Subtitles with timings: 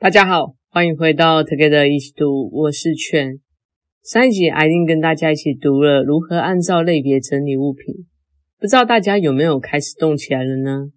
[0.00, 3.40] 大家好，欢迎回到 Together 一起读，我是劝。
[4.04, 8.06] 上一集艾琳跟大家一起读了如何按照类别整理物品，
[8.60, 10.92] 不知道大家有没有开始动起来了呢？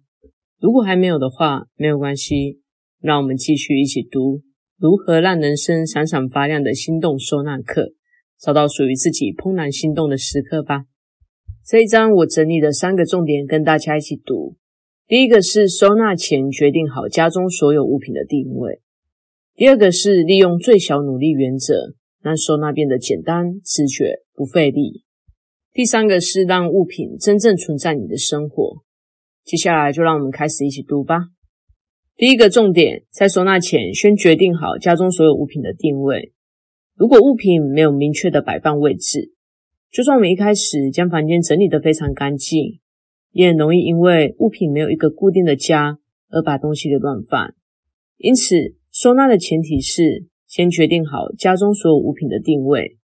[0.60, 2.60] 如果还没有的话，没有关系，
[3.00, 4.42] 让我们继续一起读
[4.78, 7.94] 如何让人生闪闪发亮的心动收纳课，
[8.38, 10.84] 找到属于自己怦然心动的时刻吧。
[11.66, 14.54] 这一章我整理的三个重点跟大家一起读。
[15.08, 18.80] 第一个是收纳前决定好家中所有物品的定位。
[19.54, 25.04] 第二个是利用最小努力原则，让收纳变得简单、直觉、不费力。
[25.74, 28.82] 第三个是让物品真正存在你的生活。
[29.44, 31.26] 接下来就让我们开始一起读吧。
[32.16, 36.32] 第一个重点，在收纳前先决定好家中所有物品的定位。
[36.96, 39.32] 如果物品没有明确的摆放位置，
[39.90, 42.80] 就算我们一开始将房间整理得非常干净，
[43.32, 45.98] 也很容易因为物品没有一个固定的家
[46.30, 47.54] 而把东西给乱放。
[48.16, 52.98] 因此，收纳的前提是先决定好家中所有物品的定位。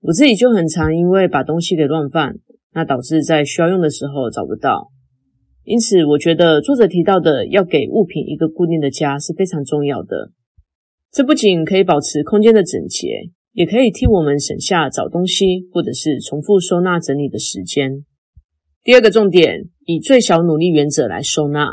[0.00, 2.34] 我自己就很常因为把东西给乱放，
[2.72, 4.92] 那导致在需要用的时候找不到。
[5.64, 10.30] 因此，我觉得作者提到的要给物品一个固定的家是非常重要的。
[11.10, 18.04] 这不仅可以保持空间的整洁，也可以替我们省下找东西或者是重复收纳整理的时间。
[18.84, 21.72] 第二个重点，以最小努力原则来收纳。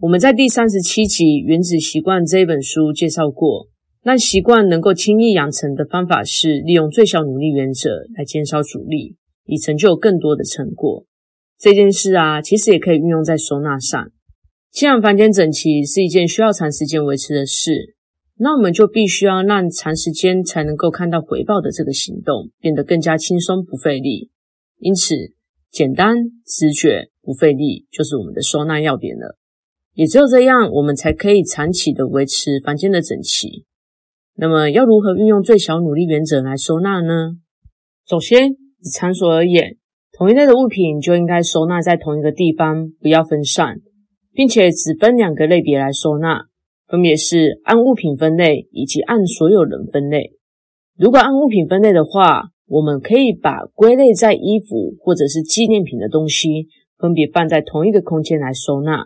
[0.00, 3.68] 我们在第三十七集《原子习惯》这一本书介绍过，
[4.02, 11.06] 让习惯能够轻易养成的方法是利用最小努力原则来减少阻力，以成就更多的成果。
[11.60, 14.10] 这件事啊，其实也可以运用在收纳上。
[14.72, 17.94] 既然房间整齐是一件需要长时间维持的事，
[18.36, 24.30] 那我们就必须要让长时间才能够看到回报的这个行动变得更加轻松不费力。
[24.78, 25.14] 因此，
[25.70, 29.38] 简单、直觉、不费力就是我们的收纳要点了。
[29.94, 33.64] 也只有这样，我们才可以长期的维持房间的整齐。
[34.36, 37.36] 那么，要如何运用最小努力原则来收纳呢？
[38.08, 39.76] 首先，以场所而言，
[40.12, 43.76] 同一类的物品就应该收纳在同一个地方，不要分散，
[44.32, 46.46] 并且只分两个类别来收纳，
[46.88, 50.32] 分别是按物品分类以及按所有人分类。
[50.98, 56.66] 如果按物品分类的话，我们可以把归类在衣服或者是纪念品的东西，
[56.98, 59.04] 分别放在同一个空间来收纳。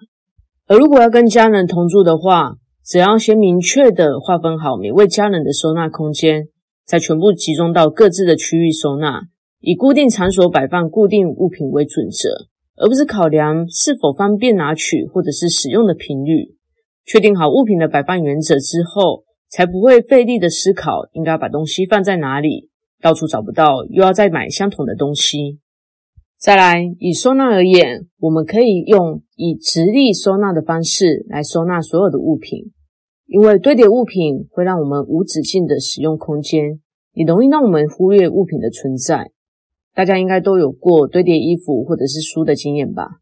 [0.68, 6.48] 而如果要跟家人同住的话，只要先明确的划分好每位家人的收纳空间，
[6.84, 9.22] 再全部集中到各自的区域收纳，
[9.60, 16.54] 以固定场所摆放固定物品为准则，而不是考量是否方便拿取或者是使用的频率。
[17.06, 22.68] 确定好物品的摆放原则之后，才不会费力的思考应该把东西放在哪里，
[23.00, 25.60] 到处找不到又要再买相同的东西。
[26.38, 32.70] 再来，以收纳而言，我们可以用以直立收纳的方式来收纳所有的物品，
[33.26, 36.80] 因为堆叠物品会让我们无止境的使用空间，
[37.12, 39.32] 也容易让我们忽略物品的存在。
[39.92, 43.18] 大家应该都有过堆叠衣服或者是书的经验吧？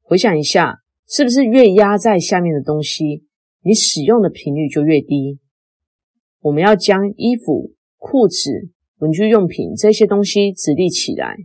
[0.00, 3.26] 回想一下，是不是越压在下面的东西，
[3.62, 5.38] 你使用的频率就越低？
[6.40, 8.70] 我们要将衣服、裤子、
[9.00, 11.36] 文具用品这些东西直立起来。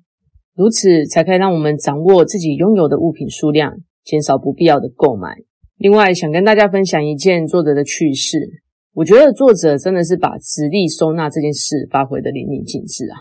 [0.59, 5.37] 如此才可以让我们掌握自己拥有的物品数量，减少不必要的购买。
[5.77, 8.61] 另外，想跟大家分享一件作者的趣事。
[8.93, 13.15] 我觉得作者真的是把直立收纳这件事发挥得淋漓尽致啊！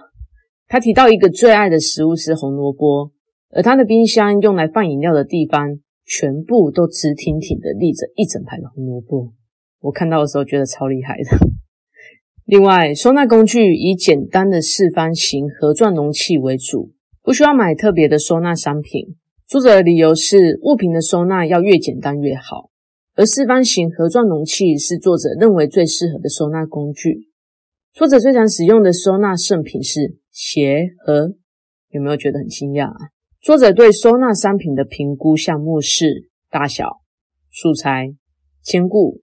[0.66, 3.12] 他提到一个最爱的食物是红萝卜，
[3.54, 9.32] 而他的冰箱用来放饮料的地方，全部都直挺挺的立着一整排的红萝卜。
[9.78, 11.38] 我看到的时候觉得超厉害的。
[12.44, 16.90] 另外，收纳工具以简单的四方形盒状容器为主。
[17.28, 19.18] 不需要买特别的收纳商品。
[19.46, 22.70] 作者的理由是，物品的收纳要越简单越好，
[23.16, 27.28] 而四方形盒状容器是作者认为最适合的收纳工具。
[27.92, 31.34] 作者最常使用的收纳圣品是鞋盒，
[31.90, 33.10] 有没有觉得很惊讶啊？
[33.42, 37.02] 作者对收纳商品的评估项目是大小、
[37.50, 38.14] 素材、
[38.62, 39.20] 坚固、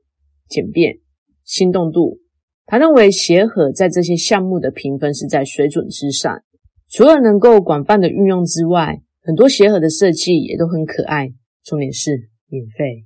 [0.47, 0.99] 简便、
[1.44, 2.19] 心动度。
[2.68, 6.44] 他认为鞋盒在这些项目的评分是在水准之上。
[6.89, 11.33] 除了能够广泛的运用之外，很多鞋盒的设计也都很可爱。
[11.63, 13.05] 重点是免费，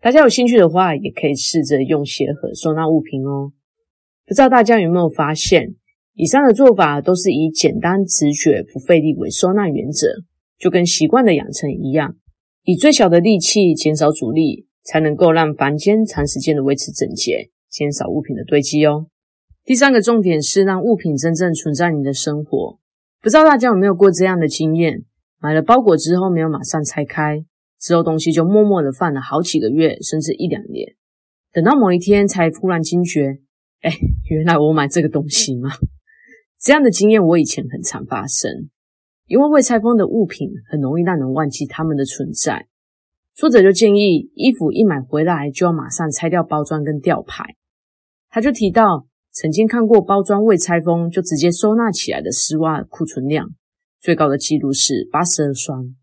[0.00, 3.52] 大家有兴趣的话，也可以试着用鞋盒收纳物品哦。
[4.26, 5.76] 不知道大家有没有发现，
[6.14, 10.08] 以上的做法都是以简单、直觉、不费力为收纳原则，
[10.58, 12.16] 就跟习惯的养成一样，
[12.64, 19.06] 以最小的力气减少阻力，才能够让房间长时间的维持整洁，减少物品的堆积哦。
[19.64, 22.80] 第三个重点是让物品真正存在你的生活。
[23.24, 25.02] 不知道大家有没有过这样的经验？
[25.40, 27.42] 买了包裹之后没有马上拆开，
[27.80, 30.94] 之后东西就默默的放了好几个月，甚至一两年。
[31.50, 33.38] 等到某一天才突然惊觉，
[33.80, 33.90] 哎，
[34.28, 35.70] 原来我买这个东西吗？
[36.60, 38.68] 这样的经验我以前很常发生，
[39.26, 42.66] 因为未拆封的物品很容易让人忘记它们的存在。
[43.32, 47.56] 作者就建议，衣服一买回来就要马上拆掉包装跟吊牌。
[48.28, 53.48] 他就提到，曾经看过包装未拆封就直接收纳起来的丝袜库存量，
[54.00, 55.96] 最高的记录是八十二双。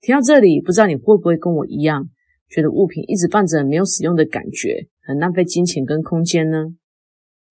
[0.00, 2.08] 听到这里，不知道你会不会跟我一样，
[2.48, 6.68] 觉得物品一直放着没有使用的感觉，很浪费金钱跟空间呢？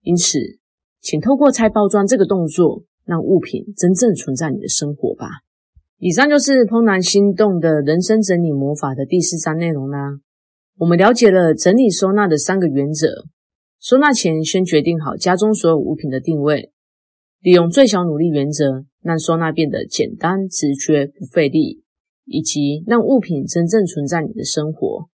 [0.02, 0.40] 因此，
[1.00, 5.28] 请透过拆包装这个动作，让物品真正存在你的生活吧。
[6.00, 10.18] 以上就是怦然心动的人生整理魔法的第四章内容啦。
[10.78, 13.26] 我们了解了整理收纳的三个原则：
[13.80, 16.74] 收纳前先决定好家中所有物品的定位，
[17.40, 21.82] 利用最小努力原则，让收纳变得简单、直觉、不费力，
[22.26, 25.08] 以及让物品真正存在你的生活。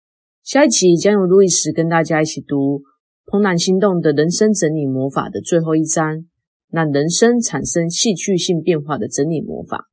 [0.44, 2.84] 下一集将由路易斯跟大家一起读
[3.26, 6.26] 怦然心动的人生整理魔法的最后一章，
[6.72, 9.90] 让人生产生戏剧性变化的整理魔法。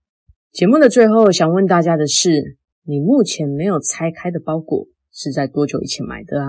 [0.52, 6.46] 节目的最后，想问大家的是：你目前没有拆开的包裹是在多久以前买的啊？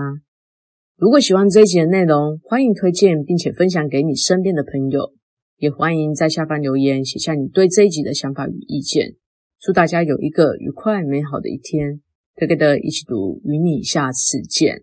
[1.02, 5.12] 如果喜欢这一集的内容，欢迎推荐并且分享给你身边的朋友，
[5.58, 9.16] 也欢迎在下方留言写下你对这一集的想法与意见。
[9.60, 12.00] 祝大家有一个愉快美好的一天！
[12.36, 14.80] 哥哥的一起读，与你下次见。